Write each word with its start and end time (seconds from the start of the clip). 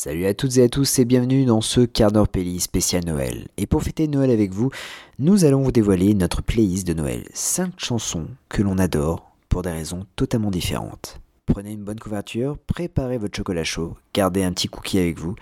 Salut 0.00 0.26
à 0.26 0.34
toutes 0.34 0.58
et 0.58 0.62
à 0.62 0.68
tous 0.68 1.00
et 1.00 1.04
bienvenue 1.04 1.44
dans 1.44 1.60
ce 1.60 1.80
quart 1.80 2.12
d'heure 2.12 2.28
spécial 2.60 3.04
Noël. 3.04 3.48
Et 3.56 3.66
pour 3.66 3.82
fêter 3.82 4.06
Noël 4.06 4.30
avec 4.30 4.52
vous, 4.52 4.70
nous 5.18 5.44
allons 5.44 5.60
vous 5.60 5.72
dévoiler 5.72 6.14
notre 6.14 6.40
playlist 6.40 6.86
de 6.86 6.94
Noël. 6.94 7.24
5 7.34 7.72
chansons 7.78 8.28
que 8.48 8.62
l'on 8.62 8.78
adore 8.78 9.32
pour 9.48 9.62
des 9.62 9.72
raisons 9.72 10.06
totalement 10.14 10.52
différentes. 10.52 11.20
Prenez 11.46 11.72
une 11.72 11.82
bonne 11.82 11.98
couverture, 11.98 12.58
préparez 12.58 13.18
votre 13.18 13.36
chocolat 13.36 13.64
chaud, 13.64 13.96
gardez 14.14 14.44
un 14.44 14.52
petit 14.52 14.68
cookie 14.68 15.00
avec 15.00 15.18
vous, 15.18 15.34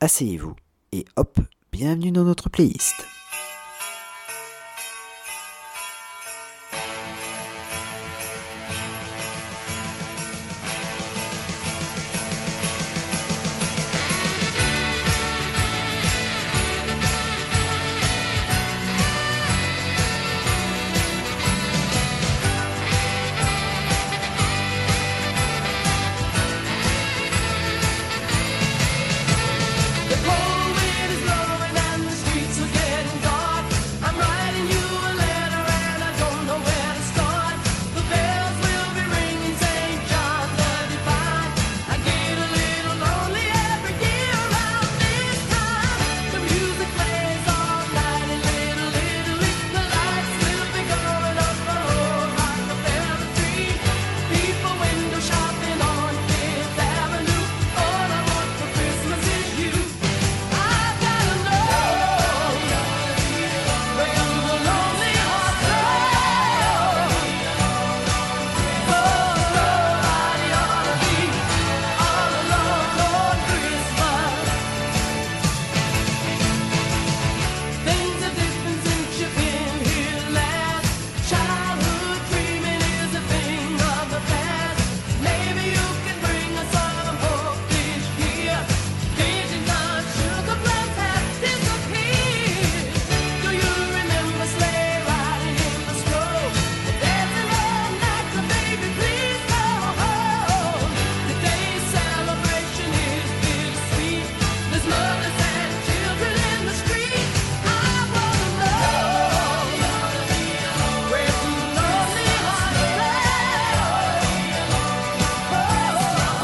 asseyez-vous 0.00 0.56
et 0.90 1.04
hop, 1.14 1.38
bienvenue 1.70 2.10
dans 2.10 2.24
notre 2.24 2.50
playlist. 2.50 3.06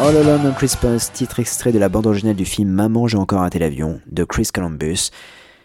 All 0.08 0.16
Alone 0.16 0.46
on 0.46 0.54
Christmas, 0.54 1.10
titre 1.12 1.38
extrait 1.38 1.70
de 1.70 1.78
la 1.78 1.90
bande 1.90 2.06
originale 2.06 2.34
du 2.34 2.46
film 2.46 2.70
Maman 2.70 3.08
j'ai 3.08 3.18
encore 3.18 3.40
raté 3.40 3.58
l'avion 3.58 4.00
de 4.10 4.24
Chris 4.24 4.48
Columbus. 4.54 5.10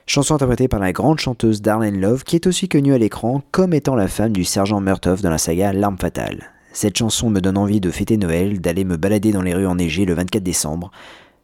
Chanson 0.05 0.35
interprétée 0.35 0.67
par 0.67 0.81
la 0.81 0.91
grande 0.91 1.17
chanteuse 1.17 1.61
Darlene 1.61 2.01
Love, 2.01 2.25
qui 2.25 2.35
est 2.35 2.45
aussi 2.45 2.67
connue 2.67 2.93
à 2.93 2.97
l'écran 2.97 3.41
comme 3.51 3.73
étant 3.73 3.95
la 3.95 4.09
femme 4.09 4.33
du 4.33 4.43
sergent 4.43 4.81
Murtaugh 4.81 5.21
dans 5.21 5.29
la 5.29 5.37
saga 5.37 5.71
L'arme 5.71 5.97
fatale. 5.97 6.51
Cette 6.73 6.97
chanson 6.97 7.29
me 7.29 7.39
donne 7.39 7.57
envie 7.57 7.79
de 7.79 7.89
fêter 7.89 8.17
Noël, 8.17 8.59
d'aller 8.59 8.83
me 8.83 8.97
balader 8.97 9.31
dans 9.31 9.43
les 9.43 9.53
rues 9.53 9.65
enneigées 9.65 10.03
le 10.03 10.13
24 10.13 10.43
décembre. 10.43 10.91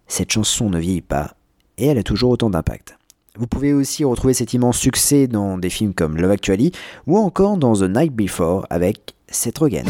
Cette 0.08 0.34
chanson 0.34 0.70
ne 0.70 0.78
vieillit 0.78 1.00
pas, 1.00 1.36
et 1.78 1.88
elle 1.88 2.00
a 2.00 2.04
toujours 2.04 2.32
autant 2.32 2.50
d'impact. 2.50 2.98
Vous 3.38 3.48
pouvez 3.48 3.72
aussi 3.72 4.04
retrouver 4.04 4.34
cet 4.34 4.54
immense 4.54 4.78
succès 4.78 5.28
dans 5.28 5.58
des 5.58 5.70
films 5.70 5.94
comme 5.94 6.18
Love 6.18 6.32
Actually 6.32 6.74
ou 7.08 7.18
encore 7.18 7.56
dans 7.56 7.76
The 7.76 7.84
Night 7.84 8.14
Before 8.14 8.68
avec 8.70 9.16
Seth 9.30 9.60
Rogen. 9.60 9.86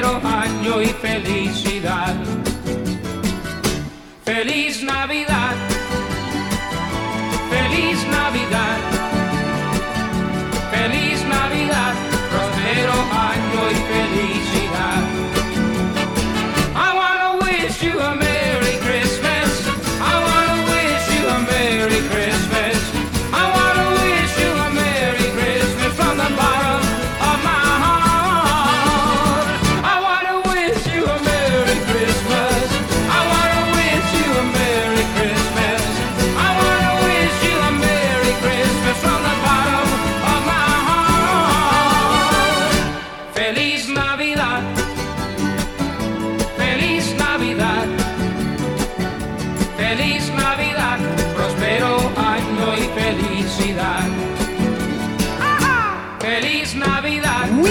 Año 0.00 0.80
y 0.80 0.86
felicidad. 0.86 2.14
Feliz 4.24 4.82
Navidad, 4.82 5.54
Oui 57.58 57.70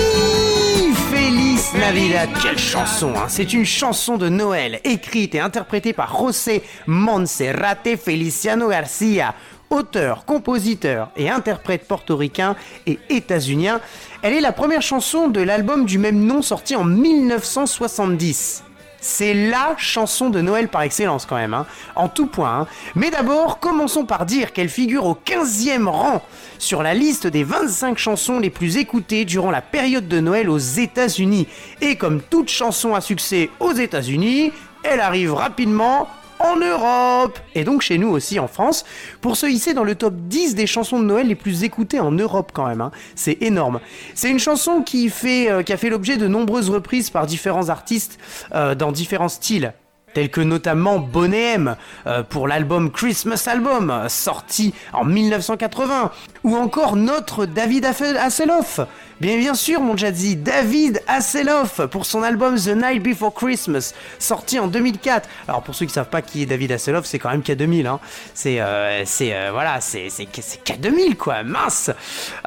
Feliz 1.12 1.74
Navidad. 1.80 2.30
Quelle 2.42 2.58
chanson 2.58 3.14
hein. 3.16 3.28
C'est 3.28 3.54
une 3.54 3.66
chanson 3.66 4.18
de 4.18 4.28
Noël 4.28 4.80
écrite 4.84 5.36
et 5.36 5.40
interprétée 5.40 5.94
par 5.94 6.18
José 6.18 6.64
Monserrate 6.88 7.96
Feliciano 8.04 8.70
Garcia, 8.70 9.36
auteur, 9.70 10.26
compositeur 10.26 11.12
et 11.16 11.30
interprète 11.30 11.88
portoricain 11.88 12.56
et 12.88 12.98
états-unien. 13.10 13.82
Elle 14.24 14.34
est 14.34 14.42
la 14.42 14.52
première 14.52 14.82
chanson 14.82 15.28
de 15.28 15.42
l'album 15.42 15.86
du 15.86 16.00
même 16.00 16.26
nom 16.26 16.42
sorti 16.42 16.76
en 16.76 16.84
1970. 16.84 18.64
C'est 19.04 19.34
la 19.34 19.74
chanson 19.78 20.30
de 20.30 20.42
Noël 20.42 20.68
par 20.68 20.84
excellence 20.84 21.26
quand 21.26 21.36
même, 21.36 21.56
hein, 21.56 21.66
en 21.96 22.08
tout 22.08 22.28
point. 22.28 22.62
hein. 22.62 22.68
Mais 22.94 23.10
d'abord, 23.10 23.60
commençons 23.60 24.06
par 24.06 24.28
dire 24.28 24.54
qu'elle 24.54 24.70
figure 24.70 25.06
au 25.08 25.16
15e 25.26 25.88
rang 25.88 26.22
sur 26.60 26.84
la 26.84 26.94
liste 26.94 27.26
des 27.26 27.44
25 27.44 27.98
chansons 27.98 28.40
les 28.40 28.52
plus 28.52 28.78
écoutées 28.78 29.26
durant 29.26 29.50
la 29.50 29.62
période 29.62 30.08
de 30.08 30.20
Noël 30.20 30.50
aux 30.52 30.60
États-Unis. 30.60 31.48
Et 31.82 31.96
comme 31.96 32.22
toute 32.22 32.50
chanson 32.50 32.94
à 32.94 33.02
succès 33.02 33.50
aux 33.60 33.74
États-Unis, 33.74 34.52
elle 34.84 35.00
arrive 35.00 35.34
rapidement 35.34 36.08
en 36.44 36.56
Europe 36.58 37.40
et 37.56 37.64
donc 37.64 37.82
chez 37.82 37.98
nous 37.98 38.10
aussi 38.10 38.40
en 38.40 38.48
France 38.48 38.86
pour 39.22 39.38
se 39.38 39.46
hisser 39.46 39.74
dans 39.74 39.84
le 39.84 39.96
top 39.96 40.14
10 40.16 40.56
des 40.56 40.68
chansons 40.68 41.00
de 41.00 41.06
Noël 41.06 41.28
les 41.28 41.36
plus 41.36 41.64
écoutées 41.64 42.00
en 42.00 42.12
Europe 42.12 42.52
quand 42.54 42.68
même. 42.68 42.82
hein. 42.82 42.92
C'est 43.16 43.38
énorme. 43.42 43.80
C'est 44.16 44.30
une 44.30 44.40
chanson 44.40 44.82
qui, 44.82 45.10
fait, 45.10 45.50
euh, 45.52 45.64
a 45.68 45.78
fait 45.78 45.90
l'objet 45.90 46.18
de 46.18 46.28
nombreuses 46.28 46.70
reprises 46.70 47.10
par 47.10 47.26
différents 47.28 47.70
artistes 47.70 48.20
euh, 48.54 48.76
dans 48.76 48.92
différents 48.92 49.30
styles 49.30 49.74
tels 50.14 50.30
que 50.30 50.42
notamment 50.42 51.00
Bonnet 51.00 51.54
M 51.54 51.76
euh, 52.06 52.22
pour 52.22 52.46
l'album 52.50 52.92
Christmas 52.92 53.46
Album 53.48 53.94
sorti 54.10 54.74
en 54.92 55.06
1980 55.06 56.12
ou 56.44 56.58
encore 56.58 56.98
notre 56.98 57.46
David 57.46 57.86
Hassel- 57.86 58.18
Hasselhoff 58.18 58.82
Bien 59.22 59.54
sûr, 59.54 59.82
mon 59.82 59.96
Jazzy, 59.96 60.36
David 60.36 61.04
Hasselhoff 61.06 61.80
pour 61.92 62.08
son 62.08 62.24
album 62.24 62.56
The 62.56 62.70
Night 62.70 63.04
Before 63.04 63.32
Christmas, 63.32 63.94
sorti 64.18 64.58
en 64.58 64.66
2004. 64.66 65.30
Alors 65.48 65.62
pour 65.62 65.76
ceux 65.76 65.86
qui 65.86 65.94
savent 65.94 66.10
pas 66.10 66.24
qui 66.24 66.42
est 66.42 66.48
David 66.48 66.72
Hasselhoff, 66.72 67.06
c'est 67.06 67.20
quand 67.20 67.30
même 67.30 67.42
K2000. 67.42 67.86
Hein. 67.86 68.00
C'est 68.34 68.60
euh, 68.60 69.04
c'est 69.06 69.36
euh, 69.36 69.52
voilà, 69.52 69.80
c'est 69.80 70.10
c'est 70.10 70.28
c'est 70.42 70.64
K2000 70.64 71.18
quoi, 71.18 71.44
mince. 71.44 71.92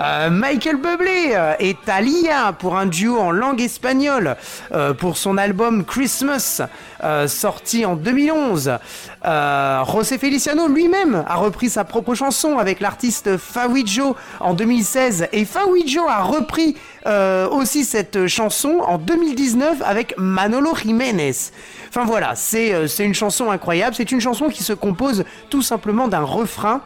Euh, 0.01 0.31
Michael 0.31 0.79
Bublé 0.79 1.31
euh, 1.35 1.55
et 1.61 1.77
Thalia 1.77 2.53
pour 2.59 2.77
un 2.77 2.87
duo 2.87 3.21
en 3.21 3.31
langue 3.31 3.61
espagnole 3.61 4.37
pour 4.99 5.17
son 5.17 5.39
album 5.39 5.85
Christmas, 5.85 6.61
sorti 7.29 7.85
en 7.85 7.95
2011. 7.95 8.79
Euh, 9.27 9.85
José 9.87 10.19
Feliciano 10.19 10.69
lui-même 10.69 11.25
a 11.27 11.37
repris 11.37 11.71
sa 11.71 11.85
propre 11.85 12.15
chanson 12.15 12.59
avec 12.59 12.81
l'artiste 12.81 13.39
Fawijo 13.39 14.17
en 14.41 14.53
2016 14.53 15.29
et 15.33 15.45
Fawijo 15.45 16.07
a 16.09 16.23
repris 16.23 16.64
euh, 17.07 17.49
aussi 17.49 17.85
cette 17.85 18.27
chanson 18.27 18.81
en 18.87 18.99
2019 18.99 19.83
avec 19.85 20.15
Manolo 20.19 20.75
Jiménez. 20.75 21.35
Enfin 21.89 22.05
voilà, 22.05 22.35
c'est 22.35 22.73
euh, 22.73 22.87
c'est 22.87 23.05
une 23.05 23.15
chanson 23.15 23.51
incroyable, 23.51 23.95
c'est 23.95 24.11
une 24.13 24.21
chanson 24.21 24.49
qui 24.49 24.63
se 24.63 24.73
compose 24.73 25.25
tout 25.51 25.63
simplement 25.63 26.09
d'un 26.09 26.23
refrain. 26.23 26.83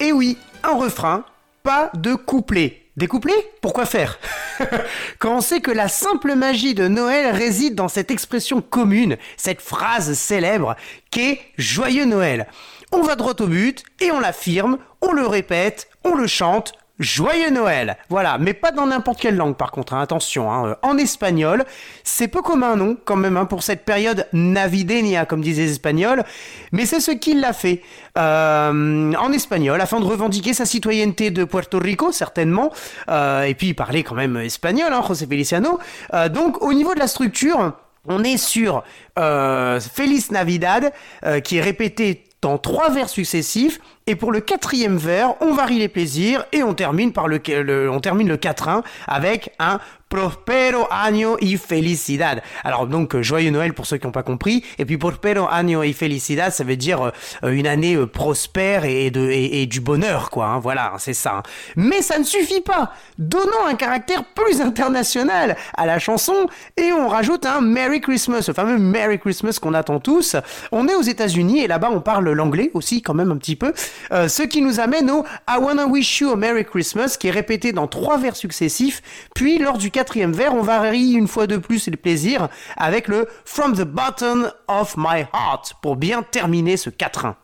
Et 0.00 0.12
oui, 0.12 0.36
un 0.62 0.76
refrain, 0.76 1.24
pas 1.62 1.90
de 1.94 2.14
couplet. 2.14 2.82
Des 2.96 3.08
couplets? 3.08 3.52
Pourquoi 3.60 3.84
faire? 3.84 4.18
Quand 5.18 5.36
on 5.36 5.40
sait 5.42 5.60
que 5.60 5.70
la 5.70 5.88
simple 5.88 6.34
magie 6.34 6.74
de 6.74 6.88
Noël 6.88 7.34
réside 7.34 7.74
dans 7.74 7.88
cette 7.88 8.10
expression 8.10 8.62
commune, 8.62 9.18
cette 9.36 9.60
phrase 9.60 10.14
célèbre 10.14 10.76
qu'est 11.10 11.40
Joyeux 11.58 12.06
Noël. 12.06 12.46
On 12.92 13.02
va 13.02 13.16
droit 13.16 13.34
au 13.38 13.46
but 13.46 13.84
et 14.00 14.10
on 14.10 14.18
l'affirme, 14.18 14.78
on 15.02 15.12
le 15.12 15.26
répète, 15.26 15.88
on 16.04 16.14
le 16.14 16.26
chante. 16.26 16.72
Joyeux 16.98 17.50
Noël 17.50 17.98
Voilà, 18.08 18.38
mais 18.38 18.54
pas 18.54 18.70
dans 18.70 18.86
n'importe 18.86 19.20
quelle 19.20 19.36
langue 19.36 19.56
par 19.56 19.70
contre, 19.70 19.92
hein, 19.94 20.00
attention. 20.00 20.50
hein, 20.50 20.68
euh, 20.68 20.74
En 20.82 20.96
espagnol, 20.96 21.64
c'est 22.04 22.28
peu 22.28 22.40
commun, 22.40 22.76
non, 22.76 22.96
quand 23.04 23.16
même, 23.16 23.36
hein, 23.36 23.44
pour 23.44 23.62
cette 23.62 23.84
période 23.84 24.26
navideña, 24.32 25.26
comme 25.26 25.42
disaient 25.42 25.64
les 25.64 25.72
Espagnols, 25.72 26.24
mais 26.72 26.86
c'est 26.86 27.00
ce 27.00 27.10
qu'il 27.10 27.40
l'a 27.40 27.52
fait 27.52 27.82
euh, 28.16 29.12
en 29.14 29.32
espagnol, 29.32 29.80
afin 29.80 30.00
de 30.00 30.06
revendiquer 30.06 30.54
sa 30.54 30.64
citoyenneté 30.64 31.30
de 31.30 31.44
Puerto 31.44 31.78
Rico, 31.78 32.12
certainement, 32.12 32.72
euh, 33.08 33.42
et 33.42 33.54
puis 33.54 33.68
il 33.68 33.74
parlait 33.74 34.02
quand 34.02 34.14
même 34.14 34.36
espagnol, 34.38 34.92
hein, 34.92 35.02
José 35.06 35.26
Feliciano. 35.26 35.78
Euh, 36.14 36.28
donc, 36.30 36.62
au 36.62 36.72
niveau 36.72 36.94
de 36.94 36.98
la 36.98 37.08
structure, 37.08 37.74
on 38.08 38.24
est 38.24 38.36
sur 38.38 38.84
euh, 39.18 39.80
Feliz 39.80 40.30
Navidad, 40.30 40.92
euh, 41.24 41.40
qui 41.40 41.58
est 41.58 41.62
répété 41.62 42.24
dans 42.42 42.58
trois 42.58 42.90
vers 42.90 43.08
successifs, 43.08 43.80
et 44.06 44.14
pour 44.16 44.32
le 44.32 44.40
quatrième 44.40 44.96
vers, 44.96 45.34
on 45.40 45.52
varie 45.54 45.78
les 45.78 45.88
plaisirs 45.88 46.44
et 46.52 46.62
on 46.62 46.74
termine 46.74 47.12
par 47.12 47.28
le, 47.28 47.40
le- 47.48 47.90
on 47.90 48.00
termine 48.00 48.28
le 48.28 48.36
quatrain 48.36 48.82
avec 49.06 49.52
un 49.58 49.78
Prospero 50.08 50.86
año 50.88 51.36
y 51.40 51.56
felicidad. 51.56 52.40
Alors 52.62 52.86
donc 52.86 53.16
euh, 53.16 53.22
joyeux 53.22 53.50
Noël 53.50 53.74
pour 53.74 53.86
ceux 53.86 53.96
qui 53.96 54.06
n'ont 54.06 54.12
pas 54.12 54.22
compris, 54.22 54.64
et 54.78 54.84
puis 54.84 54.98
Prospero 54.98 55.48
año 55.50 55.82
y 55.82 55.92
felicidad, 55.92 56.52
ça 56.52 56.62
veut 56.62 56.76
dire 56.76 57.10
euh, 57.42 57.50
une 57.50 57.66
année 57.66 57.96
euh, 57.96 58.06
prospère 58.06 58.84
et, 58.84 59.10
de, 59.10 59.28
et, 59.28 59.66
du 59.66 59.80
bonheur, 59.80 60.30
quoi. 60.30 60.46
hein, 60.46 60.58
voilà, 60.60 60.92
c'est 60.98 61.12
ça. 61.12 61.38
hein. 61.38 61.42
Mais 61.74 62.02
ça 62.02 62.20
ne 62.20 62.24
suffit 62.24 62.60
pas. 62.60 62.92
Donnons 63.18 63.66
un 63.66 63.74
caractère 63.74 64.22
plus 64.26 64.60
international 64.60 65.56
à 65.76 65.86
la 65.86 65.98
chanson 65.98 66.46
et 66.76 66.92
on 66.92 67.08
rajoute 67.08 67.44
un 67.44 67.60
Merry 67.60 68.00
Christmas, 68.00 68.44
le 68.46 68.54
fameux 68.54 68.78
Merry 68.78 69.18
Christmas 69.18 69.58
qu'on 69.60 69.74
attend 69.74 69.98
tous. 69.98 70.36
On 70.70 70.86
est 70.86 70.94
aux 70.94 71.02
États-Unis 71.02 71.64
et 71.64 71.66
là-bas 71.66 71.90
on 71.92 72.00
parle 72.00 72.30
l'anglais 72.30 72.70
aussi 72.74 73.02
quand 73.02 73.14
même 73.14 73.32
un 73.32 73.36
petit 73.38 73.56
peu, 73.56 73.72
Euh, 74.12 74.28
ce 74.28 74.42
qui 74.42 74.62
nous 74.62 74.80
amène 74.80 75.10
au 75.10 75.24
I 75.48 75.58
Wanna 75.60 75.86
Wish 75.86 76.20
You 76.20 76.30
a 76.30 76.36
Merry 76.36 76.64
Christmas 76.64 77.16
qui 77.18 77.28
est 77.28 77.32
répété 77.32 77.72
dans 77.72 77.86
trois 77.86 78.18
vers 78.18 78.36
successifs. 78.36 79.02
Puis 79.34 79.58
lors 79.58 79.78
du 79.78 79.90
quatrième 79.90 80.32
vers, 80.32 80.54
on 80.54 80.62
varie 80.62 81.12
une 81.12 81.28
fois 81.28 81.46
de 81.46 81.56
plus 81.56 81.88
le 81.88 81.96
plaisir 81.96 82.48
avec 82.76 83.08
le 83.08 83.28
From 83.44 83.74
the 83.74 83.82
bottom 83.82 84.50
of 84.68 84.94
my 84.96 85.26
heart 85.32 85.74
pour 85.82 85.96
bien 85.96 86.22
terminer 86.22 86.76
ce 86.76 86.90
quatrain. 86.90 87.36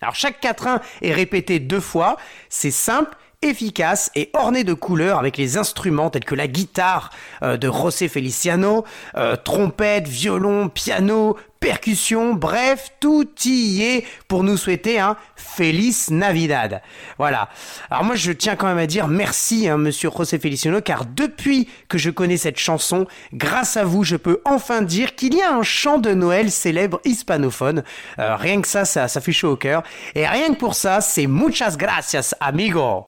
Alors 0.00 0.14
chaque 0.14 0.40
quatrain 0.40 0.80
est 1.02 1.12
répété 1.12 1.58
deux 1.58 1.80
fois, 1.80 2.18
c'est 2.48 2.70
simple, 2.70 3.16
efficace 3.42 4.10
et 4.16 4.30
orné 4.34 4.64
de 4.64 4.74
couleurs 4.74 5.18
avec 5.18 5.36
les 5.36 5.56
instruments 5.56 6.10
tels 6.10 6.24
que 6.24 6.34
la 6.34 6.48
guitare 6.48 7.10
euh, 7.42 7.56
de 7.56 7.70
José 7.70 8.08
Feliciano, 8.08 8.84
euh, 9.16 9.36
trompette, 9.36 10.08
violon, 10.08 10.68
piano, 10.68 11.36
percussion, 11.60 12.34
bref, 12.34 12.90
tout 13.00 13.28
y 13.44 13.82
est 13.82 14.04
pour 14.26 14.42
nous 14.42 14.56
souhaiter 14.56 14.98
un 14.98 15.16
Feliz 15.36 16.10
Navidad. 16.10 16.82
Voilà. 17.18 17.48
Alors 17.90 18.04
moi 18.04 18.16
je 18.16 18.32
tiens 18.32 18.56
quand 18.56 18.66
même 18.66 18.78
à 18.78 18.86
dire 18.86 19.08
merci 19.08 19.68
hein, 19.68 19.76
monsieur 19.76 20.10
José 20.16 20.38
Feliciano 20.38 20.80
car 20.80 21.04
depuis 21.04 21.68
que 21.88 21.98
je 21.98 22.10
connais 22.10 22.36
cette 22.36 22.58
chanson, 22.58 23.06
grâce 23.32 23.76
à 23.76 23.84
vous 23.84 24.02
je 24.02 24.16
peux 24.16 24.40
enfin 24.44 24.82
dire 24.82 25.14
qu'il 25.14 25.34
y 25.34 25.42
a 25.42 25.52
un 25.52 25.62
chant 25.62 25.98
de 25.98 26.12
Noël 26.12 26.50
célèbre 26.50 27.00
hispanophone. 27.04 27.82
Euh, 28.18 28.36
rien 28.36 28.60
que 28.60 28.68
ça, 28.68 28.84
ça, 28.84 29.06
ça 29.06 29.20
fait 29.20 29.32
chaud 29.32 29.52
au 29.52 29.56
cœur. 29.56 29.82
Et 30.14 30.26
rien 30.26 30.54
que 30.54 30.58
pour 30.58 30.74
ça, 30.74 31.00
c'est 31.00 31.26
muchas 31.26 31.76
gracias 31.76 32.34
amigo. 32.40 33.07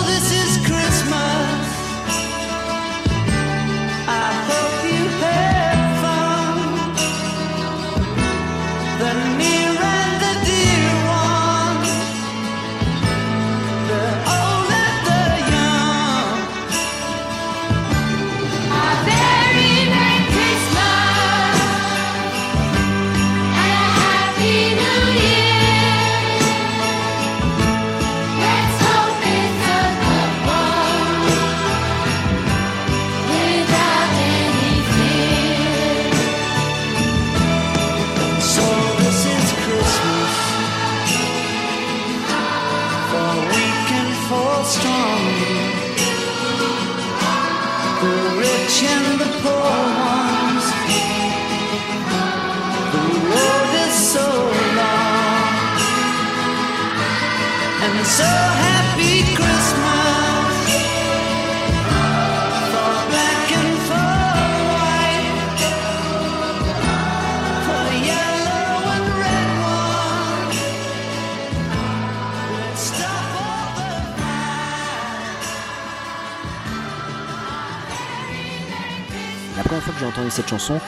cette 80.31 80.47
chanson, 80.47 80.79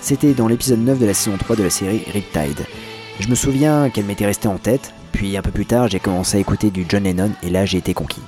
c'était 0.00 0.34
dans 0.34 0.46
l'épisode 0.46 0.80
9 0.80 0.98
de 0.98 1.06
la 1.06 1.14
saison 1.14 1.36
3 1.36 1.56
de 1.56 1.62
la 1.62 1.70
série 1.70 2.04
Riptide. 2.12 2.66
Je 3.18 3.28
me 3.28 3.34
souviens 3.34 3.90
qu'elle 3.90 4.04
m'était 4.04 4.26
restée 4.26 4.48
en 4.48 4.58
tête, 4.58 4.92
puis 5.12 5.36
un 5.36 5.42
peu 5.42 5.50
plus 5.50 5.66
tard 5.66 5.88
j'ai 5.88 6.00
commencé 6.00 6.36
à 6.36 6.40
écouter 6.40 6.70
du 6.70 6.84
John 6.88 7.04
Lennon 7.04 7.32
et 7.42 7.50
là 7.50 7.64
j'ai 7.66 7.78
été 7.78 7.94
conquis. 7.94 8.22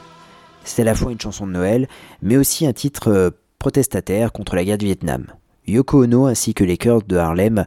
C'était 0.64 0.83
à 0.83 0.87
la 0.87 0.95
fois 0.95 1.12
une 1.12 1.21
chanson 1.21 1.47
de 1.47 1.52
Noël, 1.52 1.88
mais 2.23 2.37
aussi 2.37 2.67
un 2.67 2.73
titre 2.73 3.09
euh, 3.09 3.31
protestataire 3.59 4.33
contre 4.33 4.57
la 4.57 4.64
guerre 4.64 4.79
du 4.79 4.87
Vietnam. 4.87 5.26
Yoko 5.67 6.05
Ono 6.05 6.26
ainsi 6.26 6.55
que 6.55 6.64
les 6.64 6.76
chœurs 6.76 7.02
de 7.02 7.17
Harlem 7.17 7.64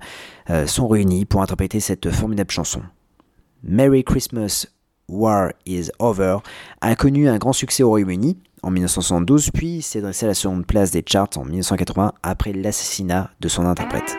euh, 0.50 0.68
sont 0.68 0.88
réunis 0.88 1.26
pour 1.26 1.42
interpréter 1.42 1.80
cette 1.80 2.12
formidable 2.12 2.52
chanson. 2.52 2.82
Merry 3.64 4.04
Christmas, 4.04 4.68
War 5.08 5.54
is 5.66 5.90
Over 6.00 6.38
a 6.82 6.96
connu 6.96 7.30
un 7.30 7.38
grand 7.38 7.54
succès 7.54 7.84
au 7.84 7.90
Royaume-Uni 7.90 8.38
en 8.66 8.72
1972, 8.72 9.52
puis 9.52 9.84
s'est 9.84 10.02
dressé 10.02 10.26
à 10.26 10.30
la 10.30 10.34
seconde 10.34 10.66
place 10.66 10.90
des 10.90 11.04
charts 11.06 11.30
en 11.38 11.46
1980 11.46 12.14
après 12.24 12.52
l'assassinat 12.52 13.30
de 13.40 13.48
son 13.48 13.66
interprète. 13.66 14.18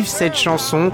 Cette 0.00 0.36
chanson. 0.36 0.90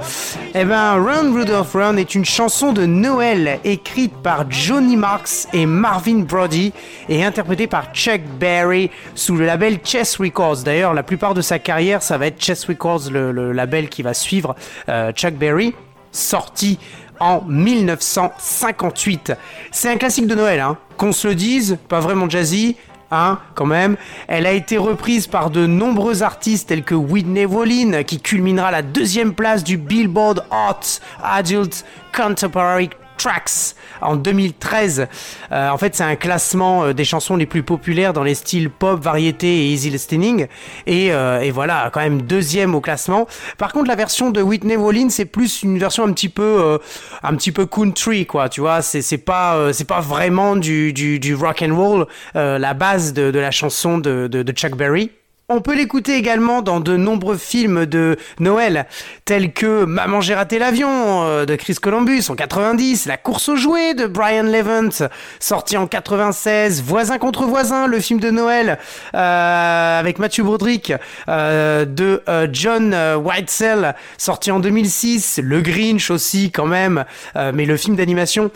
Eh 0.54 0.64
ben, 0.64 0.94
Run 0.94 1.32
Rudolph 1.32 1.72
Run 1.74 1.96
est 1.96 2.14
une 2.14 2.24
chanson 2.24 2.72
de 2.72 2.84
Noël 2.86 3.60
écrite 3.64 4.12
par 4.22 4.50
Johnny 4.50 4.96
Marks 4.96 5.46
et 5.52 5.66
Marvin 5.66 6.20
Brody 6.20 6.72
et 7.08 7.24
interprétée 7.24 7.66
par 7.66 7.92
Chuck 7.92 8.20
Berry 8.38 8.90
sous 9.14 9.36
le 9.36 9.46
label 9.46 9.78
Chess 9.84 10.16
Records. 10.16 10.62
D'ailleurs, 10.64 10.94
la 10.94 11.02
plupart 11.02 11.34
de 11.34 11.40
sa 11.40 11.58
carrière, 11.58 12.02
ça 12.02 12.18
va 12.18 12.26
être 12.26 12.42
Chess 12.42 12.64
Records, 12.64 13.10
le, 13.10 13.30
le 13.30 13.52
label 13.52 13.88
qui 13.88 14.02
va 14.02 14.14
suivre 14.14 14.56
euh, 14.88 15.12
Chuck 15.12 15.34
Berry, 15.34 15.74
sorti 16.10 16.78
en 17.20 17.42
1958. 17.46 19.32
C'est 19.70 19.90
un 19.90 19.96
classique 19.96 20.26
de 20.26 20.34
Noël, 20.34 20.60
hein. 20.60 20.78
Qu'on 20.96 21.12
se 21.12 21.28
le 21.28 21.36
dise, 21.36 21.78
pas 21.88 22.00
vraiment 22.00 22.28
jazzy, 22.28 22.76
hein, 23.10 23.38
quand 23.54 23.66
même. 23.66 23.96
Elle 24.26 24.46
a 24.46 24.52
été 24.52 24.78
reprise 24.78 25.26
par 25.26 25.50
de 25.50 25.66
nombreux 25.66 26.22
artistes 26.22 26.68
tels 26.68 26.84
que 26.84 26.94
Whitney 26.94 27.44
Wolin, 27.44 28.02
qui 28.02 28.20
culminera 28.20 28.70
la 28.70 28.82
deuxième 28.82 29.34
place 29.34 29.64
du 29.64 29.76
Billboard 29.76 30.44
Hot 30.50 31.00
Adult 31.22 31.84
Contemporary 32.14 32.90
Tracks 33.18 33.74
en 34.00 34.16
2013. 34.16 35.06
Euh, 35.52 35.68
en 35.68 35.76
fait, 35.76 35.94
c'est 35.94 36.04
un 36.04 36.16
classement 36.16 36.84
euh, 36.84 36.92
des 36.94 37.04
chansons 37.04 37.36
les 37.36 37.46
plus 37.46 37.62
populaires 37.62 38.12
dans 38.12 38.22
les 38.22 38.34
styles 38.34 38.70
pop, 38.70 39.02
variété 39.02 39.46
et 39.48 39.72
easy 39.72 39.90
listening. 39.90 40.46
Et, 40.86 41.12
euh, 41.12 41.40
et 41.40 41.50
voilà, 41.50 41.90
quand 41.92 42.00
même 42.00 42.22
deuxième 42.22 42.74
au 42.74 42.80
classement. 42.80 43.26
Par 43.58 43.72
contre, 43.72 43.88
la 43.88 43.96
version 43.96 44.30
de 44.30 44.40
Whitney 44.40 44.76
Wolin, 44.76 45.10
c'est 45.10 45.24
plus 45.26 45.62
une 45.62 45.78
version 45.78 46.04
un 46.04 46.12
petit 46.12 46.28
peu, 46.28 46.42
euh, 46.42 46.78
un 47.22 47.34
petit 47.34 47.52
peu 47.52 47.66
country, 47.66 48.24
quoi. 48.24 48.48
Tu 48.48 48.60
vois, 48.60 48.80
c'est 48.82 49.02
c'est 49.02 49.18
pas, 49.18 49.56
euh, 49.56 49.72
c'est 49.72 49.84
pas 49.86 50.00
vraiment 50.00 50.56
du, 50.56 50.92
du, 50.92 51.18
du 51.18 51.34
rock 51.34 51.62
and 51.62 51.74
roll. 51.76 52.06
euh, 52.36 52.58
la 52.58 52.74
base 52.74 53.12
de, 53.12 53.30
de 53.30 53.38
la 53.38 53.50
chanson 53.50 53.98
de, 53.98 54.28
de, 54.30 54.42
de 54.42 54.52
Chuck 54.52 54.76
Berry. 54.76 55.10
On 55.50 55.62
peut 55.62 55.74
l'écouter 55.74 56.16
également 56.16 56.60
dans 56.60 56.78
de 56.78 56.98
nombreux 56.98 57.38
films 57.38 57.86
de 57.86 58.18
Noël, 58.38 58.84
tels 59.24 59.54
que 59.54 59.84
Maman 59.86 60.20
j'ai 60.20 60.34
raté 60.34 60.58
l'avion 60.58 61.22
euh, 61.22 61.46
de 61.46 61.56
Chris 61.56 61.76
Columbus 61.76 62.24
en 62.28 62.34
90, 62.34 63.06
La 63.06 63.16
course 63.16 63.48
aux 63.48 63.56
jouets 63.56 63.94
de 63.94 64.04
Brian 64.04 64.42
Levant 64.42 65.08
sorti 65.40 65.78
en 65.78 65.86
96, 65.86 66.82
Voisin 66.82 67.16
contre 67.16 67.46
voisin, 67.46 67.86
le 67.86 67.98
film 67.98 68.20
de 68.20 68.30
Noël 68.30 68.78
euh, 69.14 69.98
avec 69.98 70.18
Matthew 70.18 70.42
Broderick 70.42 70.92
euh, 71.30 71.86
de 71.86 72.22
euh, 72.28 72.46
John 72.52 72.94
Whitesell 73.16 73.94
sorti 74.18 74.50
en 74.50 74.60
2006, 74.60 75.40
Le 75.42 75.62
Grinch 75.62 76.10
aussi 76.10 76.50
quand 76.52 76.66
même, 76.66 77.06
mais 77.54 77.64
le 77.64 77.78
film 77.78 77.96
d'animation 77.96 78.50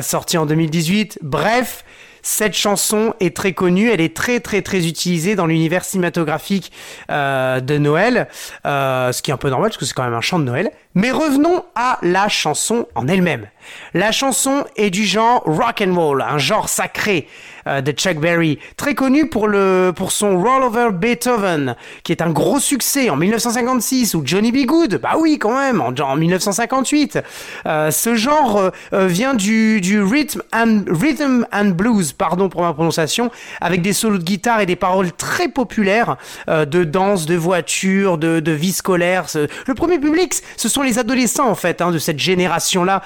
sorti 0.00 0.38
en 0.38 0.46
2018. 0.46 1.18
Bref. 1.22 1.84
Cette 2.26 2.54
chanson 2.54 3.12
est 3.20 3.36
très 3.36 3.52
connue, 3.52 3.90
elle 3.90 4.00
est 4.00 4.16
très 4.16 4.40
très 4.40 4.62
très 4.62 4.86
utilisée 4.86 5.36
dans 5.36 5.44
l'univers 5.44 5.84
cinématographique 5.84 6.72
euh, 7.10 7.60
de 7.60 7.76
Noël, 7.76 8.28
euh, 8.64 9.12
ce 9.12 9.20
qui 9.20 9.30
est 9.30 9.34
un 9.34 9.36
peu 9.36 9.50
normal 9.50 9.68
parce 9.68 9.76
que 9.76 9.84
c'est 9.84 9.92
quand 9.92 10.04
même 10.04 10.14
un 10.14 10.22
chant 10.22 10.38
de 10.38 10.44
Noël. 10.44 10.70
Mais 10.94 11.10
revenons 11.10 11.66
à 11.74 11.98
la 12.00 12.28
chanson 12.28 12.88
en 12.94 13.08
elle-même. 13.08 13.46
La 13.94 14.12
chanson 14.12 14.64
est 14.76 14.90
du 14.90 15.04
genre 15.04 15.42
rock 15.44 15.82
and 15.86 15.94
roll, 15.94 16.22
un 16.22 16.38
genre 16.38 16.68
sacré 16.68 17.26
euh, 17.66 17.80
de 17.80 17.92
Chuck 17.92 18.18
Berry, 18.18 18.58
très 18.76 18.94
connu 18.94 19.28
pour 19.28 19.48
le 19.48 19.92
son 20.08 20.38
Roll 20.38 20.62
Over 20.64 20.88
Beethoven, 20.92 21.76
qui 22.02 22.12
est 22.12 22.20
un 22.20 22.30
gros 22.30 22.60
succès 22.60 23.08
en 23.08 23.16
1956 23.16 24.14
ou 24.14 24.22
Johnny 24.24 24.52
B. 24.52 24.66
Good, 24.66 25.00
bah 25.00 25.14
oui 25.18 25.38
quand 25.38 25.56
même 25.56 25.80
en, 25.80 25.94
en 26.02 26.16
1958. 26.16 27.20
Euh, 27.66 27.90
ce 27.90 28.14
genre 28.14 28.70
euh, 28.92 29.06
vient 29.06 29.34
du 29.34 29.80
rhythm 30.02 31.46
and 31.52 31.70
blues, 31.70 32.12
pardon 32.12 32.50
pour 32.50 32.62
ma 32.62 32.74
prononciation, 32.74 33.30
avec 33.60 33.80
des 33.80 33.94
solos 33.94 34.18
de 34.18 34.24
guitare 34.24 34.60
et 34.60 34.66
des 34.66 34.76
paroles 34.76 35.12
très 35.12 35.48
populaires 35.48 36.16
de 36.48 36.84
danse, 36.84 37.26
de 37.26 37.34
voiture, 37.34 38.18
de, 38.18 38.52
vie 38.52 38.72
scolaire. 38.72 39.24
Le 39.66 39.74
premier 39.74 39.98
public, 39.98 40.34
ce 40.56 40.68
sont 40.68 40.82
les 40.82 40.98
adolescents 40.98 41.48
en 41.48 41.54
fait 41.54 41.80
hein, 41.80 41.90
de 41.90 41.98
cette 41.98 42.18
génération-là 42.18 43.02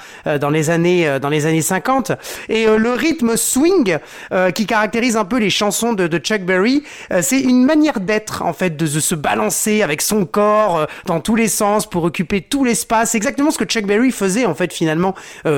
dans 0.49 0.55
les 0.55 0.71
années 0.71 1.07
euh, 1.07 1.19
dans 1.19 1.29
les 1.29 1.45
années 1.45 1.61
50. 1.61 2.13
Et 2.49 2.67
euh, 2.67 2.79
le 2.79 2.93
rythme 2.93 3.37
swing 3.37 3.99
euh, 4.33 4.51
qui 4.51 4.65
caractérise 4.65 5.15
un 5.19 5.27
peu 5.27 5.37
les 5.37 5.51
chansons 5.51 5.93
de, 5.93 6.07
de 6.07 6.19
Chuck 6.19 6.41
Berry, 6.43 6.83
c'est 7.21 7.41
une 7.41 7.65
manière 7.67 8.01
d'être 8.01 8.41
en 8.43 8.55
fait, 8.55 8.75
de, 8.77 8.87
se- 8.87 9.15
balancer 9.15 9.83
avec 9.83 10.01
son 10.01 10.25
corps 10.25 10.87
dans 11.05 11.21
tous 11.21 11.35
les 11.37 11.49
sens 11.49 11.89
pour 11.89 12.05
occuper 12.05 12.41
tout 12.41 12.65
l'espace. 12.65 13.15
Exactement 13.15 13.51
ce 13.51 13.59
que 13.59 13.65
Chuck 13.67 13.85
Berry 13.85 14.11
faisait 14.11 14.47
en 14.47 14.55
fait 14.55 14.73
finalement 14.73 15.15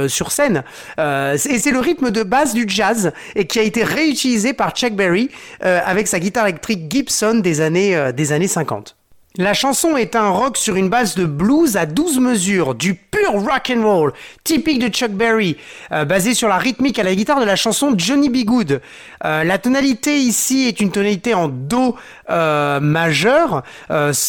sur 0.09 0.33
scène. 0.33 0.65
Et 0.99 1.59
c'est 1.59 1.71
le 1.71 1.79
rythme 1.79 2.11
de 2.11 2.23
base 2.23 2.53
du 2.55 2.65
jazz 2.67 3.13
et 3.37 3.47
qui 3.47 3.59
a 3.59 3.63
été 3.63 3.85
réutilisé 3.85 4.55
par 4.55 4.73
Chuck 4.73 4.95
Berry 4.95 5.31
avec 5.61 6.09
sa 6.09 6.19
guitare 6.19 6.47
électrique 6.49 6.91
Gibson 6.91 7.35
des 7.37 7.61
années 7.61 8.11
des 8.15 8.33
années 8.33 8.49
50. 8.49 8.97
La 9.37 9.55
chanson 9.55 9.97
est 9.97 10.17
un 10.17 10.29
rock 10.31 10.57
sur 10.57 10.75
une 10.75 10.89
base 10.89 11.15
de 11.15 11.25
blues 11.25 11.77
à 11.77 11.87
12 11.87 12.19
mesures, 12.19 12.75
du 12.75 12.95
pur 12.95 13.31
rock 13.31 13.73
and 13.73 13.81
roll, 13.85 14.13
typique 14.43 14.81
de 14.81 14.89
Chuck 14.89 15.13
Berry, 15.13 15.57
euh, 15.93 16.05
basé 16.05 16.35
sur 16.35 16.49
la 16.49 16.59
rythmique 16.59 16.99
à 16.99 17.05
la 17.05 17.15
guitare 17.15 17.39
de 17.39 17.45
la 17.45 17.55
chanson 17.55 17.95
Johnny 17.97 18.29
B. 18.29 18.45
Good. 18.45 18.81
Euh, 19.25 19.45
la 19.45 19.59
tonalité 19.59 20.19
ici 20.19 20.67
est 20.67 20.81
une 20.81 20.91
tonalité 20.91 21.33
en 21.35 21.47
do 21.47 21.95
euh, 22.29 22.81
majeur, 22.81 23.63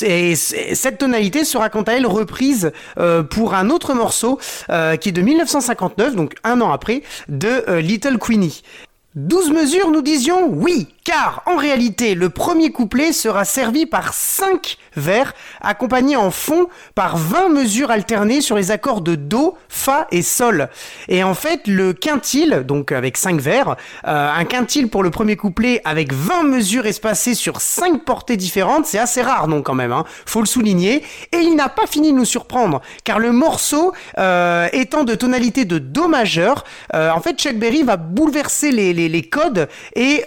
et 0.04 0.36
cette 0.36 1.00
tonalité 1.00 1.46
sera 1.46 1.70
quant 1.70 1.82
à 1.82 1.94
elle 1.94 2.06
reprise 2.06 2.72
pour 3.32 3.56
un 3.56 3.72
autre 3.72 3.96
morceau 3.96 4.38
qui 4.68 5.10
est 5.10 5.12
de 5.12 5.22
1959, 5.22 6.16
donc 6.16 6.36
un 6.44 6.62
an 6.62 6.72
après, 6.72 7.02
de 7.28 7.80
Little 7.80 8.20
Queenie. 8.20 8.62
12 9.16 9.52
mesures, 9.52 9.92
nous 9.92 10.02
disions 10.02 10.48
oui, 10.48 10.88
car 11.04 11.44
en 11.46 11.56
réalité, 11.56 12.16
le 12.16 12.30
premier 12.30 12.72
couplet 12.72 13.12
sera 13.12 13.46
servi 13.46 13.86
par 13.86 14.14
5 14.14 14.78
vers, 14.96 15.34
accompagnés 15.62 16.16
en 16.16 16.32
fond 16.32 16.68
par 16.96 17.18
20 17.18 17.50
mesures 17.50 17.92
alternées 17.92 18.42
sur 18.42 18.56
les 18.56 18.72
accords 18.72 19.02
de 19.02 19.16
Do, 19.16 19.58
Fa 19.70 20.08
et 20.12 20.22
Sol. 20.22 20.70
Et 21.08 21.24
en 21.24 21.34
fait, 21.34 21.68
le 21.68 21.94
quintil, 21.94 22.64
donc 22.68 22.92
avec 22.92 23.18
5 23.18 23.40
vers, 23.40 23.76
euh, 24.08 24.30
un 24.32 24.46
quintil 24.46 24.90
pour 24.90 25.04
le 25.04 25.10
premier 25.10 25.36
couplet 25.36 25.82
avec 25.86 26.14
20 26.14 26.44
mesures 26.44 26.86
espacées 26.86 27.36
sur 27.36 27.62
5 27.62 28.04
portées 28.04 28.38
différentes, 28.38 28.86
c'est 28.86 29.00
assez 29.00 29.22
rare 29.22 29.48
non 29.48 29.62
quand 29.62 29.76
même, 29.76 29.92
hein, 29.92 30.06
faut 30.26 30.42
le 30.42 30.46
souligner. 30.46 31.04
Et 31.32 31.38
il 31.38 31.56
n'a 31.56 31.70
pas 31.70 31.88
fini 31.88 32.12
de 32.12 32.18
nous 32.18 32.26
surprendre, 32.26 32.82
car 33.04 33.20
le 33.20 33.32
morceau 33.32 33.94
euh, 34.18 34.68
étant 34.74 35.04
de 35.04 35.16
tonalité 35.16 35.66
de 35.66 35.80
Do 35.80 36.08
majeur, 36.08 36.64
euh, 36.94 37.12
en 37.12 37.22
fait 37.22 37.40
Chuck 37.40 37.56
Berry 37.56 37.84
va 37.84 37.98
bouleverser 37.98 38.72
les, 38.72 39.22
codes 39.22 39.70
et 39.96 40.24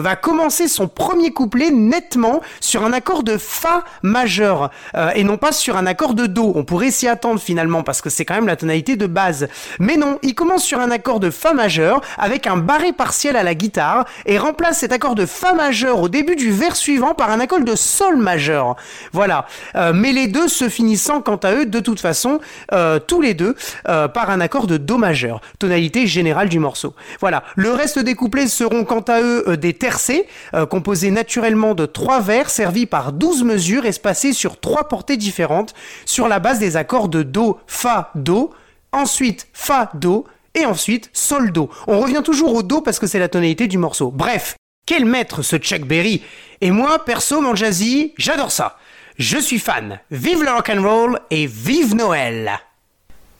va 0.00 0.16
commencer 0.16 0.68
son 0.68 0.88
premier 0.88 1.32
couplet 1.32 1.70
nettement 1.70 2.40
sur 2.60 2.84
un 2.84 2.92
accord 2.92 3.22
de 3.22 3.36
Fa 3.36 3.84
majeur 4.02 4.70
euh, 4.94 5.10
et 5.14 5.24
non 5.24 5.36
pas 5.36 5.52
sur 5.52 5.76
un 5.76 5.86
accord 5.86 6.14
de 6.14 6.26
Do. 6.26 6.52
On 6.54 6.64
pourrait 6.64 6.90
s'y 6.90 7.08
attendre 7.08 7.40
finalement 7.40 7.82
parce 7.82 8.00
que 8.00 8.10
c'est 8.10 8.24
quand 8.24 8.34
même 8.34 8.46
la 8.46 8.56
tonalité 8.56 8.96
de 8.96 9.06
base. 9.06 9.48
Mais 9.78 9.96
non, 9.96 10.18
il 10.22 10.34
commence 10.34 10.64
sur 10.64 10.80
un 10.80 10.90
accord 10.90 11.20
de 11.20 11.30
Fa 11.30 11.52
majeur 11.52 12.00
avec 12.18 12.46
un 12.46 12.56
barré 12.56 12.92
partiel 12.92 13.36
à 13.36 13.42
la 13.42 13.54
guitare 13.54 14.04
et 14.26 14.38
remplace 14.38 14.78
cet 14.78 14.92
accord 14.92 15.14
de 15.14 15.26
Fa 15.26 15.54
majeur 15.54 16.00
au 16.00 16.08
début 16.08 16.36
du 16.36 16.50
vers 16.50 16.76
suivant 16.76 17.14
par 17.14 17.30
un 17.30 17.40
accord 17.40 17.60
de 17.60 17.76
Sol 17.76 18.16
majeur. 18.16 18.76
Voilà. 19.12 19.46
Euh, 19.76 19.92
mais 19.94 20.12
les 20.12 20.26
deux 20.26 20.48
se 20.48 20.68
finissant 20.68 21.20
quant 21.20 21.36
à 21.36 21.52
eux 21.52 21.66
de 21.66 21.80
toute 21.80 22.00
façon 22.00 22.40
euh, 22.72 22.98
tous 22.98 23.20
les 23.20 23.34
deux 23.34 23.54
euh, 23.88 24.08
par 24.08 24.30
un 24.30 24.40
accord 24.40 24.66
de 24.66 24.76
Do 24.76 24.98
majeur, 24.98 25.40
tonalité 25.58 26.06
générale 26.06 26.48
du 26.48 26.58
morceau. 26.58 26.94
Voilà. 27.20 27.44
Le 27.56 27.70
reste 27.72 27.98
des 27.98 28.14
couplets 28.14 28.46
seront 28.46 28.84
quant 28.84 29.00
à 29.00 29.20
eux 29.20 29.44
euh, 29.48 29.56
des 29.62 29.72
tercets 29.72 30.26
euh, 30.52 30.66
composés 30.66 31.10
naturellement 31.10 31.74
de 31.74 31.86
trois 31.86 32.20
vers 32.20 32.50
servis 32.50 32.84
par 32.84 33.12
12 33.12 33.44
mesures 33.44 33.86
espacées 33.86 34.34
sur 34.34 34.60
trois 34.60 34.88
portées 34.88 35.16
différentes 35.16 35.72
sur 36.04 36.28
la 36.28 36.38
base 36.38 36.58
des 36.58 36.76
accords 36.76 37.08
de 37.08 37.22
Do, 37.22 37.58
Fa, 37.66 38.10
Do, 38.14 38.50
ensuite 38.92 39.48
Fa, 39.54 39.90
Do 39.94 40.26
et 40.54 40.66
ensuite 40.66 41.08
Sol, 41.14 41.50
Do. 41.52 41.70
On 41.86 42.00
revient 42.00 42.22
toujours 42.22 42.54
au 42.54 42.62
Do 42.62 42.82
parce 42.82 42.98
que 42.98 43.06
c'est 43.06 43.18
la 43.18 43.28
tonalité 43.28 43.68
du 43.68 43.78
morceau. 43.78 44.10
Bref, 44.10 44.56
quel 44.84 45.06
maître 45.06 45.40
ce 45.40 45.56
Chuck 45.56 45.82
Berry? 45.82 46.22
Et 46.60 46.70
moi, 46.70 47.02
perso, 47.04 47.40
mon 47.40 47.54
jazzy, 47.54 48.12
j'adore 48.18 48.52
ça. 48.52 48.76
Je 49.16 49.38
suis 49.38 49.58
fan. 49.58 50.00
Vive 50.10 50.42
le 50.42 50.50
rock'n'roll 50.50 51.20
et 51.30 51.46
vive 51.46 51.94
Noël 51.94 52.58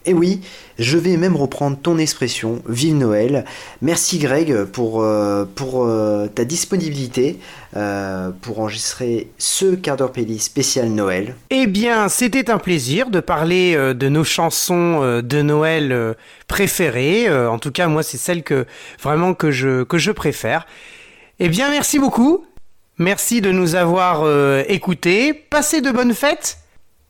Et 0.05 0.15
oui, 0.15 0.41
je 0.79 0.99
vais 0.99 1.17
même 1.17 1.37
reprendre 1.37 1.79
ton 1.81 1.97
expression, 1.99 2.61
vive 2.69 2.97
Noël. 2.97 3.45
Merci 3.83 4.19
Greg 4.19 4.65
pour, 4.65 5.03
euh, 5.03 5.45
euh, 5.63 6.27
ta 6.27 6.45
disponibilité 6.45 7.39
euh, 7.77 8.31
pour 8.41 8.59
enregistrer 8.61 9.31
ce 9.39 9.77
quart 9.77 9.97
d'heure 9.97 10.11
playlist 10.11 10.47
spécial 10.47 10.89
Noël. 10.89 11.37
Eh 11.51 11.69
bien, 11.69 12.09
c'était 12.09 12.51
un 12.51 12.59
plaisir 12.59 13.11
de 13.11 13.21
parler 13.21 13.77
de 13.95 14.09
nos 14.09 14.25
chansons 14.25 15.23
de 15.23 15.43
Noël 15.43 16.17
préférées. 16.49 17.31
En 17.31 17.59
tout 17.59 17.71
cas, 17.71 17.87
moi, 17.87 18.03
c'est 18.03 18.19
celle 18.19 18.43
que 18.43 18.67
vraiment 19.01 19.35
que 19.35 19.53
je 19.53 19.85
que 19.85 19.99
je 19.99 20.11
préfère. 20.11 20.67
Eh 21.39 21.49
bien, 21.49 21.71
merci 21.71 21.99
beaucoup. 21.99 22.45
Merci 22.99 23.41
de 23.41 23.53
nous 23.53 23.75
avoir 23.77 24.25
écoutés. 24.69 25.33
Passez 25.33 25.81
de 25.81 25.91
bonnes 25.91 26.15
fêtes. 26.15 26.59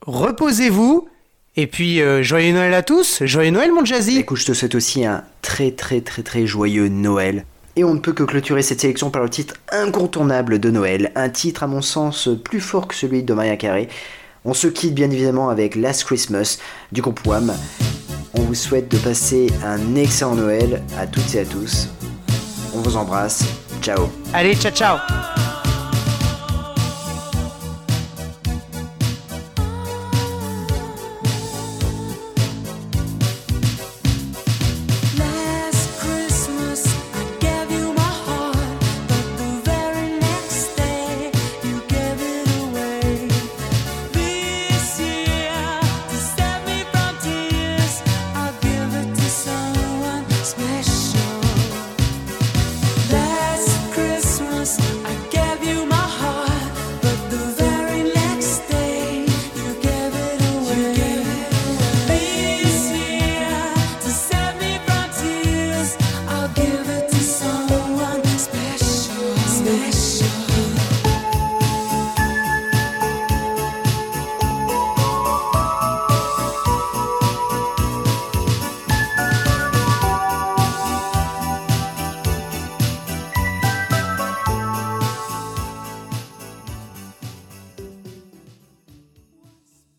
Reposez-vous. 0.05 1.07
Et 1.55 1.67
puis, 1.67 2.01
euh, 2.01 2.23
joyeux 2.23 2.53
Noël 2.53 2.73
à 2.73 2.81
tous. 2.81 3.23
Joyeux 3.23 3.51
Noël, 3.51 3.71
mon 3.71 3.85
Jazzy. 3.85 4.17
Écoute, 4.17 4.37
je 4.37 4.45
te 4.45 4.53
souhaite 4.53 4.75
aussi 4.75 5.05
un 5.05 5.23
très 5.41 5.71
très 5.71 6.01
très 6.01 6.23
très 6.23 6.47
joyeux 6.47 6.87
Noël. 6.87 7.45
Et 7.75 7.83
on 7.83 7.93
ne 7.93 7.99
peut 7.99 8.13
que 8.13 8.23
clôturer 8.23 8.61
cette 8.61 8.81
sélection 8.81 9.09
par 9.09 9.23
le 9.23 9.29
titre 9.29 9.55
incontournable 9.71 10.59
de 10.59 10.69
Noël, 10.69 11.11
un 11.15 11.29
titre 11.29 11.63
à 11.63 11.67
mon 11.67 11.81
sens 11.81 12.29
plus 12.43 12.59
fort 12.59 12.87
que 12.87 12.95
celui 12.95 13.23
de 13.23 13.33
Maria 13.33 13.57
Carey. 13.57 13.87
On 14.45 14.53
se 14.53 14.67
quitte 14.67 14.93
bien 14.93 15.09
évidemment 15.09 15.49
avec 15.49 15.75
Last 15.75 16.03
Christmas 16.03 16.59
du 16.91 17.01
groupe 17.01 17.25
Wham. 17.25 17.53
On 18.35 18.41
vous 18.41 18.55
souhaite 18.55 18.89
de 18.89 18.97
passer 18.97 19.47
un 19.63 19.95
excellent 19.95 20.35
Noël 20.35 20.83
à 20.99 21.07
toutes 21.07 21.33
et 21.35 21.39
à 21.39 21.45
tous. 21.45 21.87
On 22.75 22.79
vous 22.79 22.97
embrasse. 22.97 23.43
Ciao. 23.81 24.09
Allez, 24.33 24.55
ciao 24.55 24.71
ciao 24.71 25.22